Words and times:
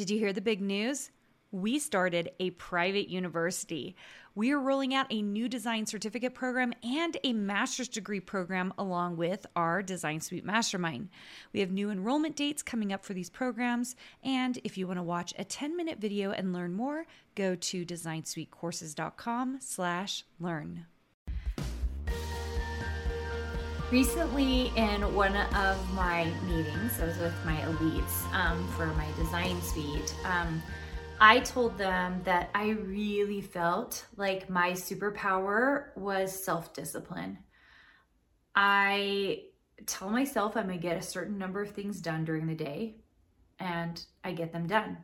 Did 0.00 0.08
you 0.08 0.18
hear 0.18 0.32
the 0.32 0.40
big 0.40 0.62
news? 0.62 1.10
We 1.52 1.78
started 1.78 2.30
a 2.40 2.52
private 2.52 3.10
university. 3.10 3.96
We 4.34 4.50
are 4.50 4.58
rolling 4.58 4.94
out 4.94 5.08
a 5.10 5.20
new 5.20 5.46
design 5.46 5.84
certificate 5.84 6.32
program 6.32 6.72
and 6.82 7.18
a 7.22 7.34
master's 7.34 7.86
degree 7.86 8.20
program 8.20 8.72
along 8.78 9.18
with 9.18 9.44
our 9.54 9.82
Design 9.82 10.22
Suite 10.22 10.46
Mastermind. 10.46 11.10
We 11.52 11.60
have 11.60 11.70
new 11.70 11.90
enrollment 11.90 12.34
dates 12.34 12.62
coming 12.62 12.94
up 12.94 13.04
for 13.04 13.12
these 13.12 13.28
programs. 13.28 13.94
And 14.24 14.58
if 14.64 14.78
you 14.78 14.86
want 14.86 15.00
to 15.00 15.02
watch 15.02 15.34
a 15.38 15.44
10 15.44 15.76
minute 15.76 15.98
video 15.98 16.30
and 16.30 16.54
learn 16.54 16.72
more, 16.72 17.04
go 17.34 17.54
to 17.54 17.84
designsuitecourses.com 17.84 19.58
slash 19.60 20.24
learn. 20.38 20.86
Recently, 23.90 24.70
in 24.76 25.12
one 25.16 25.34
of 25.34 25.94
my 25.94 26.30
meetings, 26.46 27.00
I 27.00 27.06
was 27.06 27.18
with 27.18 27.34
my 27.44 27.56
elites 27.56 28.32
um, 28.32 28.64
for 28.76 28.86
my 28.86 29.06
design 29.16 29.60
suite. 29.62 30.14
Um, 30.24 30.62
I 31.20 31.40
told 31.40 31.76
them 31.76 32.20
that 32.22 32.50
I 32.54 32.68
really 32.68 33.40
felt 33.40 34.06
like 34.16 34.48
my 34.48 34.70
superpower 34.72 35.96
was 35.96 36.32
self 36.32 36.72
discipline. 36.72 37.38
I 38.54 39.46
tell 39.86 40.08
myself 40.08 40.56
I'm 40.56 40.66
gonna 40.66 40.78
get 40.78 40.96
a 40.96 41.02
certain 41.02 41.36
number 41.36 41.60
of 41.60 41.72
things 41.72 42.00
done 42.00 42.24
during 42.24 42.46
the 42.46 42.54
day, 42.54 42.94
and 43.58 44.00
I 44.22 44.30
get 44.30 44.52
them 44.52 44.68
done. 44.68 44.98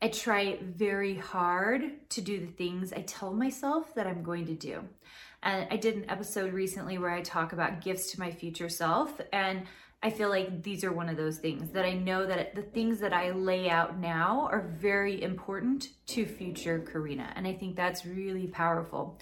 I 0.00 0.08
try 0.08 0.58
very 0.62 1.16
hard 1.16 2.08
to 2.10 2.20
do 2.20 2.38
the 2.38 2.52
things 2.52 2.92
I 2.92 3.00
tell 3.02 3.32
myself 3.32 3.94
that 3.96 4.06
I'm 4.06 4.22
going 4.22 4.46
to 4.46 4.54
do. 4.54 4.84
And 5.42 5.66
I 5.70 5.76
did 5.76 5.96
an 5.96 6.08
episode 6.08 6.52
recently 6.52 6.98
where 6.98 7.10
I 7.10 7.22
talk 7.22 7.52
about 7.52 7.80
gifts 7.80 8.12
to 8.12 8.20
my 8.20 8.30
future 8.30 8.68
self. 8.68 9.20
And 9.32 9.62
I 10.00 10.10
feel 10.10 10.28
like 10.28 10.62
these 10.62 10.84
are 10.84 10.92
one 10.92 11.08
of 11.08 11.16
those 11.16 11.38
things 11.38 11.70
that 11.72 11.84
I 11.84 11.94
know 11.94 12.24
that 12.26 12.54
the 12.54 12.62
things 12.62 13.00
that 13.00 13.12
I 13.12 13.32
lay 13.32 13.68
out 13.68 13.98
now 13.98 14.48
are 14.52 14.72
very 14.78 15.20
important 15.20 15.88
to 16.08 16.24
future 16.24 16.78
Karina. 16.78 17.32
And 17.34 17.46
I 17.46 17.54
think 17.54 17.74
that's 17.74 18.06
really 18.06 18.46
powerful. 18.46 19.18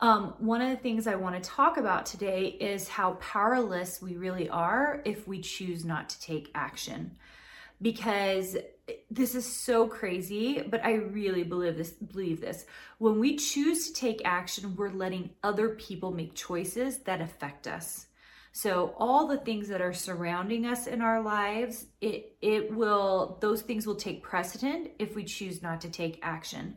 Um, 0.00 0.34
one 0.38 0.60
of 0.60 0.70
the 0.70 0.76
things 0.76 1.06
I 1.06 1.14
want 1.14 1.40
to 1.40 1.48
talk 1.48 1.76
about 1.76 2.06
today 2.06 2.46
is 2.46 2.88
how 2.88 3.12
powerless 3.14 4.02
we 4.02 4.16
really 4.16 4.48
are 4.48 5.02
if 5.04 5.28
we 5.28 5.40
choose 5.40 5.84
not 5.84 6.08
to 6.08 6.20
take 6.20 6.50
action. 6.54 7.16
Because 7.82 8.56
this 9.10 9.34
is 9.34 9.46
so 9.46 9.88
crazy, 9.88 10.62
but 10.62 10.84
I 10.84 10.94
really 10.94 11.44
believe 11.44 11.76
this 11.76 11.92
believe 11.92 12.40
this. 12.40 12.66
When 12.98 13.18
we 13.18 13.36
choose 13.36 13.88
to 13.88 13.94
take 13.94 14.20
action, 14.24 14.74
we're 14.76 14.90
letting 14.90 15.30
other 15.42 15.70
people 15.70 16.12
make 16.12 16.34
choices 16.34 16.98
that 17.00 17.20
affect 17.20 17.66
us. 17.66 18.06
So 18.52 18.94
all 18.98 19.28
the 19.28 19.38
things 19.38 19.68
that 19.68 19.80
are 19.80 19.92
surrounding 19.92 20.66
us 20.66 20.86
in 20.86 21.00
our 21.00 21.22
lives, 21.22 21.86
it 22.00 22.36
it 22.40 22.74
will 22.74 23.38
those 23.40 23.62
things 23.62 23.86
will 23.86 23.94
take 23.94 24.22
precedent 24.22 24.90
if 24.98 25.14
we 25.14 25.24
choose 25.24 25.62
not 25.62 25.80
to 25.82 25.90
take 25.90 26.18
action. 26.22 26.76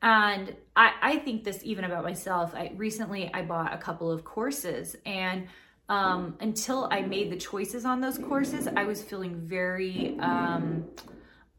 And 0.00 0.56
I, 0.74 0.92
I 1.00 1.16
think 1.18 1.44
this 1.44 1.60
even 1.62 1.84
about 1.84 2.02
myself. 2.02 2.54
I 2.54 2.72
recently 2.76 3.32
I 3.32 3.42
bought 3.42 3.72
a 3.72 3.78
couple 3.78 4.10
of 4.10 4.24
courses 4.24 4.96
and 5.06 5.46
um, 5.88 6.36
until 6.40 6.88
I 6.90 7.02
made 7.02 7.30
the 7.30 7.36
choices 7.36 7.84
on 7.84 8.00
those 8.00 8.18
courses, 8.18 8.68
I 8.76 8.84
was 8.84 9.02
feeling 9.02 9.36
very 9.36 10.16
um, 10.20 10.84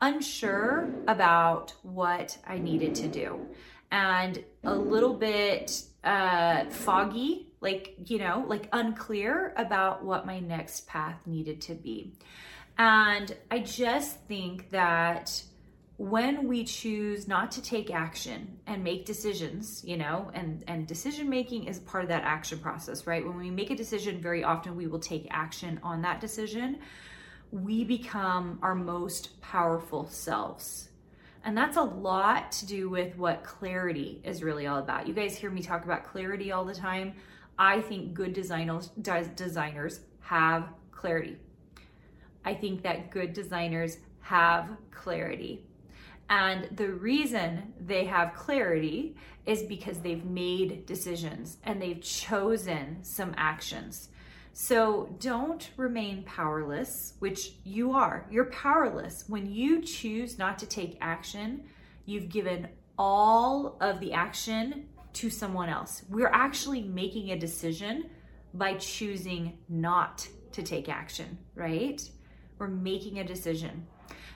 unsure 0.01 0.89
about 1.07 1.73
what 1.83 2.37
I 2.47 2.57
needed 2.57 2.95
to 2.95 3.07
do 3.07 3.47
and 3.91 4.43
a 4.63 4.73
little 4.73 5.13
bit 5.13 5.83
uh, 6.03 6.65
foggy, 6.65 7.53
like, 7.61 7.95
you 8.07 8.17
know, 8.17 8.43
like 8.47 8.67
unclear 8.73 9.53
about 9.55 10.03
what 10.03 10.25
my 10.25 10.39
next 10.39 10.87
path 10.87 11.19
needed 11.27 11.61
to 11.61 11.75
be. 11.75 12.11
And 12.77 13.35
I 13.51 13.59
just 13.59 14.19
think 14.21 14.71
that 14.71 15.43
when 15.97 16.47
we 16.47 16.63
choose 16.63 17.27
not 17.27 17.51
to 17.51 17.61
take 17.61 17.91
action 17.91 18.57
and 18.65 18.83
make 18.83 19.05
decisions, 19.05 19.83
you 19.85 19.97
know, 19.97 20.31
and 20.33 20.63
and 20.67 20.87
decision 20.87 21.29
making 21.29 21.65
is 21.65 21.79
part 21.79 22.03
of 22.03 22.09
that 22.09 22.23
action 22.23 22.59
process, 22.59 23.05
right? 23.05 23.25
When 23.25 23.37
we 23.37 23.51
make 23.51 23.69
a 23.69 23.75
decision, 23.75 24.21
very 24.21 24.43
often 24.43 24.75
we 24.75 24.87
will 24.87 24.99
take 24.99 25.27
action 25.29 25.79
on 25.83 26.01
that 26.01 26.19
decision 26.19 26.79
we 27.53 27.83
become 27.83 28.57
our 28.63 28.73
most 28.73 29.39
powerful 29.41 30.07
selves. 30.07 30.89
And 31.45 31.55
that's 31.55 31.77
a 31.77 31.83
lot 31.83 32.51
to 32.53 32.65
do 32.65 32.89
with 32.89 33.15
what 33.15 33.43
clarity 33.43 34.19
is 34.23 34.41
really 34.41 34.65
all 34.65 34.79
about. 34.79 35.07
You 35.07 35.13
guys 35.13 35.37
hear 35.37 35.51
me 35.51 35.61
talk 35.61 35.85
about 35.85 36.03
clarity 36.03 36.51
all 36.51 36.65
the 36.65 36.73
time. 36.73 37.13
I 37.59 37.81
think 37.81 38.15
good 38.15 38.33
designers 38.33 38.87
designers 39.35 39.99
have 40.21 40.69
clarity. 40.91 41.37
I 42.43 42.55
think 42.55 42.81
that 42.81 43.11
good 43.11 43.33
designers 43.33 43.97
have 44.21 44.69
clarity. 44.89 45.63
And 46.29 46.69
the 46.75 46.89
reason 46.89 47.73
they 47.79 48.05
have 48.05 48.33
clarity 48.33 49.15
is 49.45 49.63
because 49.63 49.99
they've 49.99 50.25
made 50.25 50.85
decisions 50.85 51.57
and 51.63 51.81
they've 51.81 52.01
chosen 52.01 53.03
some 53.03 53.33
actions. 53.37 54.09
So 54.53 55.15
don't 55.19 55.69
remain 55.77 56.23
powerless, 56.23 57.15
which 57.19 57.53
you 57.63 57.93
are. 57.93 58.25
You're 58.29 58.45
powerless. 58.45 59.25
When 59.27 59.51
you 59.51 59.81
choose 59.81 60.37
not 60.37 60.59
to 60.59 60.67
take 60.67 60.97
action, 61.01 61.63
you've 62.05 62.29
given 62.29 62.67
all 62.97 63.77
of 63.81 63.99
the 63.99 64.13
action 64.13 64.87
to 65.13 65.29
someone 65.29 65.69
else. 65.69 66.03
We're 66.09 66.27
actually 66.27 66.83
making 66.83 67.31
a 67.31 67.37
decision 67.37 68.09
by 68.53 68.75
choosing 68.75 69.57
not 69.67 70.27
to 70.51 70.61
take 70.61 70.87
action, 70.87 71.37
right? 71.55 72.01
We're 72.59 72.67
making 72.67 73.19
a 73.19 73.23
decision. 73.23 73.87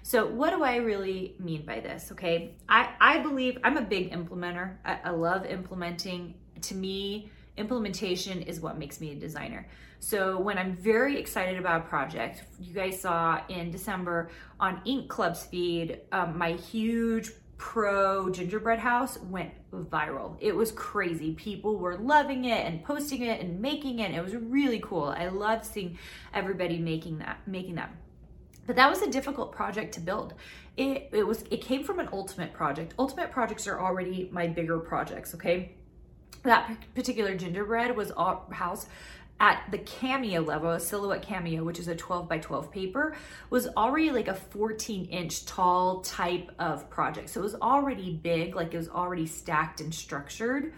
So, 0.03 0.25
what 0.25 0.51
do 0.51 0.63
I 0.63 0.77
really 0.77 1.35
mean 1.39 1.65
by 1.65 1.79
this? 1.79 2.11
Okay, 2.11 2.55
I, 2.69 2.89
I 2.99 3.19
believe 3.19 3.57
I'm 3.63 3.77
a 3.77 3.81
big 3.81 4.11
implementer. 4.11 4.75
I, 4.85 4.99
I 5.05 5.09
love 5.11 5.45
implementing. 5.45 6.35
To 6.61 6.75
me, 6.75 7.29
implementation 7.57 8.41
is 8.41 8.59
what 8.59 8.77
makes 8.77 8.99
me 8.99 9.11
a 9.11 9.15
designer. 9.15 9.67
So 9.99 10.39
when 10.39 10.57
I'm 10.57 10.75
very 10.75 11.19
excited 11.19 11.57
about 11.57 11.81
a 11.81 11.83
project, 11.85 12.43
you 12.59 12.73
guys 12.73 13.01
saw 13.01 13.41
in 13.49 13.71
December 13.71 14.29
on 14.59 14.81
Ink 14.85 15.09
Club's 15.09 15.43
feed, 15.43 16.01
um, 16.11 16.37
my 16.37 16.53
huge 16.53 17.31
pro 17.57 18.29
gingerbread 18.29 18.77
house 18.77 19.17
went 19.23 19.51
viral. 19.73 20.37
It 20.39 20.55
was 20.55 20.71
crazy. 20.71 21.33
People 21.33 21.77
were 21.77 21.97
loving 21.97 22.45
it 22.45 22.65
and 22.65 22.83
posting 22.83 23.23
it 23.23 23.41
and 23.41 23.59
making 23.59 23.99
it. 23.99 24.13
It 24.13 24.23
was 24.23 24.35
really 24.35 24.79
cool. 24.79 25.05
I 25.05 25.27
loved 25.29 25.65
seeing 25.65 25.97
everybody 26.33 26.77
making 26.77 27.17
that, 27.19 27.39
making 27.47 27.75
that. 27.75 27.91
But 28.67 28.75
that 28.75 28.89
was 28.89 29.01
a 29.01 29.09
difficult 29.09 29.51
project 29.53 29.93
to 29.95 30.01
build. 30.01 30.33
It, 30.75 31.09
it 31.13 31.25
was 31.25 31.43
it 31.49 31.61
came 31.61 31.83
from 31.83 31.99
an 31.99 32.09
ultimate 32.11 32.53
project. 32.53 32.93
Ultimate 32.99 33.31
projects 33.31 33.65
are 33.67 33.79
already 33.79 34.29
my 34.31 34.45
bigger 34.47 34.77
projects, 34.77 35.33
okay? 35.33 35.71
That 36.43 36.77
particular 36.93 37.35
gingerbread 37.35 37.95
was 37.95 38.11
house 38.51 38.85
at 39.39 39.63
the 39.69 39.77
cameo 39.77 40.41
level, 40.41 40.71
a 40.71 40.79
silhouette 40.79 41.21
cameo, 41.21 41.63
which 41.63 41.79
is 41.79 41.87
a 41.87 41.95
12 41.95 42.27
by 42.27 42.39
12 42.39 42.71
paper, 42.71 43.15
was 43.49 43.67
already 43.77 44.09
like 44.09 44.27
a 44.27 44.33
14 44.33 45.05
inch 45.05 45.45
tall 45.45 46.01
type 46.01 46.51
of 46.59 46.89
project. 46.89 47.29
So 47.29 47.39
it 47.39 47.43
was 47.43 47.55
already 47.55 48.13
big, 48.13 48.55
like 48.55 48.73
it 48.73 48.77
was 48.77 48.89
already 48.89 49.27
stacked 49.27 49.79
and 49.79 49.93
structured. 49.93 50.73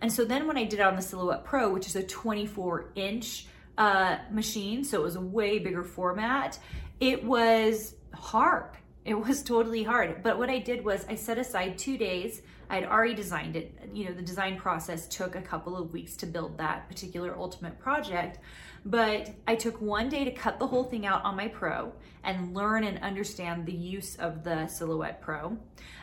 And 0.00 0.12
so 0.12 0.24
then 0.24 0.46
when 0.46 0.56
I 0.56 0.64
did 0.64 0.80
it 0.80 0.82
on 0.82 0.94
the 0.94 1.02
Silhouette 1.02 1.44
Pro, 1.44 1.72
which 1.72 1.86
is 1.86 1.96
a 1.96 2.02
24 2.02 2.90
inch 2.94 3.46
uh, 3.78 4.18
machine, 4.30 4.84
so 4.84 5.00
it 5.00 5.02
was 5.02 5.16
a 5.16 5.20
way 5.20 5.58
bigger 5.58 5.84
format, 5.84 6.58
it 7.00 7.24
was 7.24 7.94
hard. 8.14 8.76
It 9.06 9.14
was 9.14 9.42
totally 9.42 9.84
hard. 9.84 10.22
But 10.24 10.36
what 10.36 10.50
I 10.50 10.58
did 10.58 10.84
was 10.84 11.06
I 11.08 11.14
set 11.14 11.38
aside 11.38 11.78
two 11.78 11.96
days 11.96 12.42
I 12.68 12.74
had 12.76 12.84
already 12.84 13.14
designed 13.14 13.54
it. 13.54 13.72
You 13.94 14.06
know, 14.06 14.12
the 14.12 14.22
design 14.22 14.56
process 14.56 15.06
took 15.06 15.36
a 15.36 15.40
couple 15.40 15.76
of 15.76 15.92
weeks 15.92 16.16
to 16.16 16.26
build 16.26 16.58
that 16.58 16.88
particular 16.88 17.36
ultimate 17.36 17.78
project. 17.78 18.40
But 18.84 19.32
I 19.46 19.54
took 19.54 19.80
one 19.80 20.08
day 20.08 20.24
to 20.24 20.32
cut 20.32 20.58
the 20.58 20.66
whole 20.66 20.84
thing 20.84 21.06
out 21.06 21.24
on 21.24 21.36
my 21.36 21.48
Pro 21.48 21.92
and 22.24 22.54
learn 22.54 22.82
and 22.84 22.98
understand 22.98 23.66
the 23.66 23.72
use 23.72 24.16
of 24.16 24.42
the 24.42 24.66
Silhouette 24.66 25.20
Pro. 25.22 25.56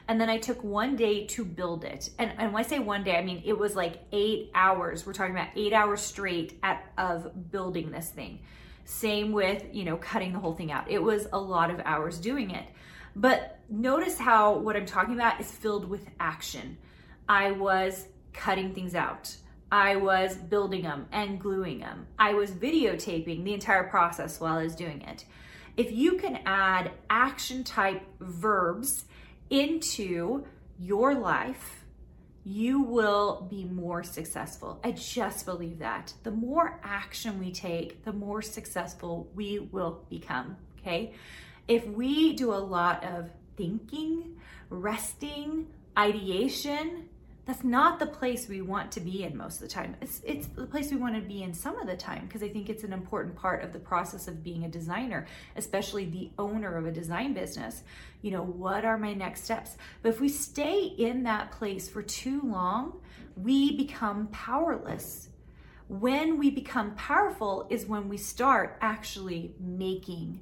And 0.07 0.19
then 0.19 0.29
I 0.29 0.37
took 0.37 0.63
one 0.63 0.95
day 0.95 1.25
to 1.27 1.43
build 1.43 1.83
it. 1.83 2.09
And, 2.17 2.31
and 2.37 2.53
when 2.53 2.63
I 2.63 2.67
say 2.67 2.79
one 2.79 3.03
day, 3.03 3.17
I 3.17 3.23
mean 3.23 3.41
it 3.45 3.57
was 3.57 3.75
like 3.75 3.99
eight 4.13 4.49
hours. 4.55 5.05
We're 5.05 5.13
talking 5.13 5.35
about 5.35 5.49
eight 5.55 5.73
hours 5.73 6.01
straight 6.01 6.59
at, 6.63 6.91
of 6.97 7.51
building 7.51 7.91
this 7.91 8.09
thing. 8.09 8.39
Same 8.85 9.31
with, 9.31 9.63
you 9.71 9.85
know, 9.85 9.97
cutting 9.97 10.33
the 10.33 10.39
whole 10.39 10.53
thing 10.53 10.71
out. 10.71 10.89
It 10.89 11.01
was 11.01 11.27
a 11.31 11.39
lot 11.39 11.71
of 11.71 11.79
hours 11.85 12.17
doing 12.17 12.51
it. 12.51 12.65
But 13.15 13.59
notice 13.69 14.17
how 14.17 14.57
what 14.57 14.75
I'm 14.75 14.85
talking 14.85 15.13
about 15.13 15.39
is 15.39 15.51
filled 15.51 15.87
with 15.89 16.07
action. 16.19 16.77
I 17.29 17.51
was 17.51 18.07
cutting 18.33 18.73
things 18.73 18.95
out. 18.95 19.35
I 19.71 19.95
was 19.95 20.35
building 20.35 20.83
them 20.83 21.07
and 21.11 21.39
gluing 21.39 21.79
them. 21.79 22.07
I 22.19 22.33
was 22.33 22.51
videotaping 22.51 23.43
the 23.43 23.53
entire 23.53 23.85
process 23.85 24.39
while 24.39 24.57
I 24.57 24.63
was 24.63 24.75
doing 24.75 25.01
it. 25.01 25.25
If 25.77 25.91
you 25.91 26.17
can 26.17 26.39
add 26.45 26.91
action 27.09 27.63
type 27.63 28.03
verbs 28.19 29.05
into 29.49 30.45
your 30.79 31.15
life, 31.15 31.82
you 32.45 32.81
will 32.81 33.47
be 33.49 33.63
more 33.63 34.03
successful. 34.03 34.79
I 34.83 34.91
just 34.91 35.45
believe 35.45 35.79
that. 35.79 36.13
The 36.23 36.31
more 36.31 36.79
action 36.83 37.39
we 37.39 37.51
take, 37.51 38.03
the 38.03 38.13
more 38.13 38.41
successful 38.41 39.29
we 39.33 39.59
will 39.59 40.03
become. 40.09 40.57
Okay 40.79 41.13
if 41.67 41.85
we 41.87 42.33
do 42.33 42.53
a 42.53 42.55
lot 42.55 43.03
of 43.03 43.29
thinking, 43.55 44.37
resting, 44.69 45.67
ideation, 45.97 47.09
that's 47.45 47.63
not 47.63 47.99
the 47.99 48.05
place 48.05 48.47
we 48.47 48.61
want 48.61 48.91
to 48.93 49.01
be 49.01 49.23
in 49.23 49.35
most 49.35 49.55
of 49.55 49.61
the 49.61 49.67
time. 49.67 49.97
It's 50.01 50.21
it's 50.25 50.47
the 50.47 50.65
place 50.65 50.91
we 50.91 50.97
want 50.97 51.15
to 51.15 51.21
be 51.21 51.43
in 51.43 51.53
some 51.53 51.77
of 51.77 51.87
the 51.87 51.97
time 51.97 52.25
because 52.25 52.41
I 52.41 52.47
think 52.47 52.69
it's 52.69 52.85
an 52.85 52.93
important 52.93 53.35
part 53.35 53.63
of 53.63 53.73
the 53.73 53.79
process 53.79 54.29
of 54.29 54.43
being 54.43 54.63
a 54.63 54.69
designer, 54.69 55.27
especially 55.57 56.05
the 56.05 56.31
owner 56.39 56.77
of 56.77 56.85
a 56.85 56.91
design 56.91 57.33
business. 57.33 57.83
You 58.21 58.31
know, 58.31 58.43
what 58.43 58.85
are 58.85 58.97
my 58.97 59.13
next 59.13 59.43
steps? 59.43 59.75
But 60.01 60.09
if 60.09 60.21
we 60.21 60.29
stay 60.29 60.83
in 60.83 61.23
that 61.23 61.51
place 61.51 61.89
for 61.89 62.01
too 62.01 62.39
long, 62.43 63.01
we 63.35 63.75
become 63.75 64.27
powerless. 64.27 65.27
When 65.89 66.39
we 66.39 66.49
become 66.49 66.95
powerful 66.95 67.67
is 67.69 67.85
when 67.85 68.07
we 68.07 68.17
start 68.17 68.77
actually 68.79 69.53
making, 69.59 70.39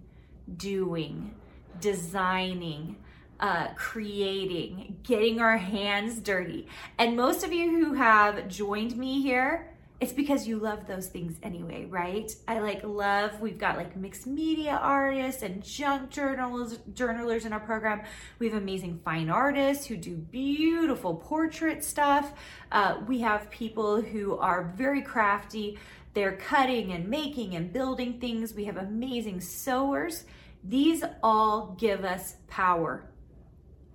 doing, 0.56 1.34
designing, 1.80 2.98
uh, 3.42 3.70
creating, 3.76 4.98
getting 5.04 5.42
our 5.42 5.58
hands 5.58 6.20
dirty. 6.20 6.68
And 6.98 7.16
most 7.16 7.44
of 7.44 7.52
you 7.52 7.70
who 7.72 7.94
have 7.94 8.48
joined 8.48 8.96
me 8.96 9.22
here, 9.22 9.68
it's 10.00 10.14
because 10.14 10.48
you 10.48 10.58
love 10.58 10.88
those 10.88 11.08
things 11.08 11.38
anyway, 11.44 11.86
right? 11.86 12.36
I 12.48 12.60
like 12.60 12.84
love, 12.84 13.40
we've 13.40 13.60
got 13.60 13.78
like 13.78 13.96
mixed 13.96 14.26
media 14.26 14.80
artists 14.82 15.44
and 15.44 15.64
junk 15.64 16.10
journals, 16.10 16.80
journalers 16.96 17.46
in 17.46 17.54
our 17.54 17.60
program. 17.60 18.02
We 18.40 18.50
have 18.50 18.60
amazing 18.60 19.00
fine 19.06 19.30
artists 19.30 19.86
who 19.86 19.98
do 19.98 20.16
beautiful 20.16 21.16
portrait 21.16 21.84
stuff. 21.84 22.34
Uh, 22.72 23.02
we 23.08 23.20
have 23.22 23.52
people 23.52 24.02
who 24.02 24.38
are 24.38 24.74
very 24.76 25.04
crafty. 25.04 25.78
They're 26.16 26.36
cutting 26.36 26.94
and 26.94 27.08
making 27.08 27.56
and 27.56 27.72
building 27.72 28.20
things. 28.20 28.56
We 28.56 28.66
have 28.66 28.78
amazing 28.78 29.42
sewers. 29.42 30.26
These 30.64 31.04
all 31.22 31.76
give 31.80 32.06
us 32.06 32.38
power 32.48 33.06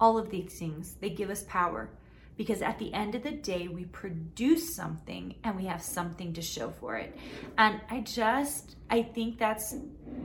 all 0.00 0.18
of 0.18 0.30
these 0.30 0.58
things, 0.58 0.94
they 1.00 1.10
give 1.10 1.30
us 1.30 1.44
power 1.44 1.90
because 2.36 2.60
at 2.60 2.78
the 2.78 2.92
end 2.92 3.14
of 3.14 3.22
the 3.22 3.30
day, 3.30 3.68
we 3.68 3.84
produce 3.86 4.74
something 4.74 5.34
and 5.42 5.56
we 5.56 5.64
have 5.64 5.82
something 5.82 6.34
to 6.34 6.42
show 6.42 6.70
for 6.70 6.96
it. 6.96 7.16
And 7.56 7.80
I 7.90 8.00
just, 8.00 8.76
I 8.90 9.02
think 9.02 9.38
that's 9.38 9.74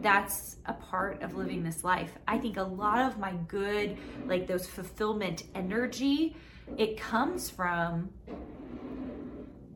that's 0.02 0.58
a 0.66 0.74
part 0.74 1.22
of 1.22 1.36
living 1.36 1.64
this 1.64 1.84
life. 1.84 2.12
I 2.28 2.38
think 2.38 2.58
a 2.58 2.64
lot 2.64 3.00
of 3.00 3.18
my 3.18 3.34
good, 3.48 3.98
like 4.26 4.46
those 4.46 4.68
fulfillment 4.68 5.44
energy, 5.56 6.36
it 6.78 7.00
comes 7.00 7.50
from 7.50 8.10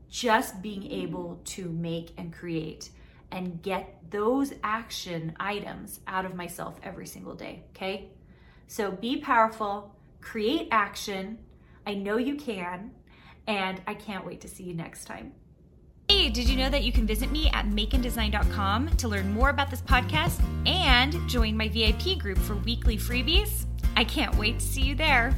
just 0.09 0.61
being 0.61 0.91
able 0.91 1.39
to 1.45 1.69
make 1.69 2.11
and 2.17 2.33
create 2.33 2.89
and 3.31 3.61
get 3.61 4.01
those 4.09 4.53
action 4.63 5.35
items 5.39 5.99
out 6.07 6.25
of 6.25 6.35
myself 6.35 6.79
every 6.83 7.07
single 7.07 7.33
day. 7.33 7.63
Okay. 7.75 8.09
So 8.67 8.91
be 8.91 9.17
powerful, 9.17 9.95
create 10.21 10.67
action. 10.71 11.39
I 11.85 11.93
know 11.93 12.17
you 12.17 12.35
can, 12.35 12.91
and 13.47 13.81
I 13.87 13.93
can't 13.93 14.25
wait 14.25 14.41
to 14.41 14.47
see 14.47 14.63
you 14.63 14.73
next 14.73 15.05
time. 15.05 15.33
Hey, 16.09 16.29
did 16.29 16.47
you 16.47 16.55
know 16.55 16.69
that 16.69 16.83
you 16.83 16.91
can 16.91 17.07
visit 17.07 17.31
me 17.31 17.49
at 17.51 17.65
makeanddesign.com 17.65 18.95
to 18.97 19.07
learn 19.07 19.33
more 19.33 19.49
about 19.49 19.71
this 19.71 19.81
podcast 19.81 20.43
and 20.67 21.27
join 21.27 21.57
my 21.57 21.67
VIP 21.67 22.19
group 22.19 22.37
for 22.37 22.55
weekly 22.57 22.97
freebies? 22.97 23.65
I 23.95 24.03
can't 24.03 24.35
wait 24.35 24.59
to 24.59 24.65
see 24.65 24.81
you 24.81 24.95
there. 24.95 25.33